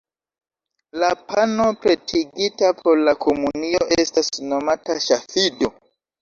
La 1.01 1.09
pano 1.31 1.67
pretigita 1.83 2.71
por 2.79 3.03
la 3.09 3.13
komunio 3.27 3.83
estas 3.99 4.33
nomata 4.49 4.99
"ŝafido". 5.11 5.71